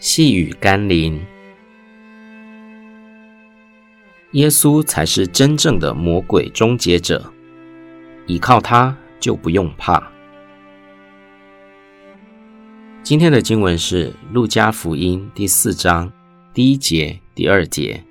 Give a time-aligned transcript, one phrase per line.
[0.00, 1.20] 细雨甘霖，
[4.30, 7.30] 耶稣才是真正的魔鬼终结者，
[8.26, 10.10] 依靠他就不用怕。
[13.02, 16.10] 今天的经文是《路加福音》第四章
[16.54, 18.02] 第一节、第二节。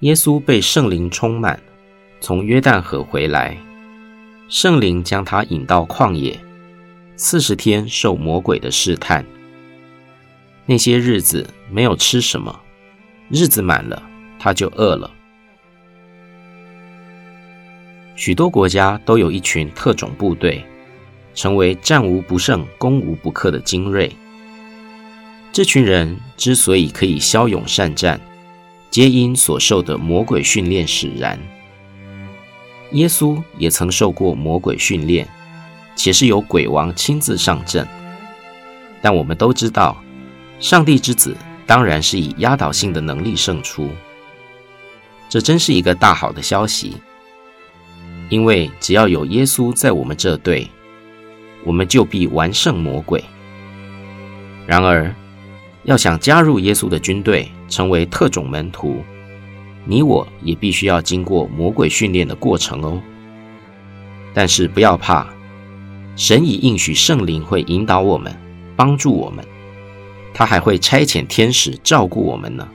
[0.00, 1.62] 耶稣被圣灵充满，
[2.20, 3.56] 从约旦河回来，
[4.48, 6.36] 圣灵将他引到旷野。
[7.20, 9.26] 四十天受魔鬼的试探，
[10.66, 12.60] 那些日子没有吃什么，
[13.28, 14.00] 日子满了
[14.38, 15.10] 他就饿了。
[18.14, 20.64] 许多国家都有一群特种部队，
[21.34, 24.12] 成为战无不胜、攻无不克的精锐。
[25.50, 28.20] 这群人之所以可以骁勇善战，
[28.92, 31.36] 皆因所受的魔鬼训练使然。
[32.92, 35.28] 耶稣也曾受过魔鬼训练。
[35.98, 37.84] 且是由鬼王亲自上阵，
[39.02, 40.00] 但我们都知道，
[40.60, 43.90] 上帝之子当然是以压倒性的能力胜出。
[45.28, 46.98] 这真是一个大好的消息，
[48.28, 50.70] 因为只要有耶稣在我们这队，
[51.64, 53.22] 我们就必完胜魔鬼。
[54.68, 55.12] 然而，
[55.82, 59.02] 要想加入耶稣的军队，成为特种门徒，
[59.84, 63.02] 你我也必须要经过魔鬼训练的过程哦。
[64.32, 65.26] 但是不要怕。
[66.18, 68.36] 神已应许圣灵会引导我们，
[68.74, 69.46] 帮助我们，
[70.34, 72.68] 他还会差遣天使照顾我们呢。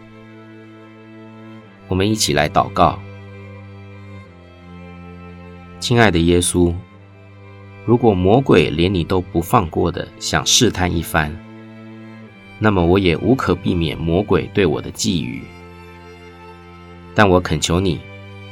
[1.90, 2.98] 我们一起来祷告，
[5.82, 6.74] 亲爱的耶稣，
[7.86, 11.30] 如果魔鬼连你都不放过的想试探一番，
[12.60, 15.42] 那么我也无可避免魔鬼对我的觊觎。
[17.14, 18.00] 但我恳求你，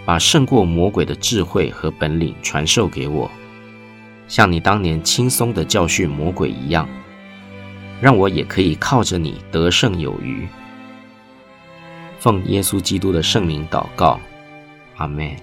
[0.04, 3.32] 把胜过魔鬼的智慧和本领传授给我。
[4.32, 6.88] 像你当年轻松的教训魔鬼一样，
[8.00, 10.48] 让我也可以靠着你得胜有余。
[12.18, 14.18] 奉耶稣基督的圣名祷告，
[14.96, 15.36] 阿门。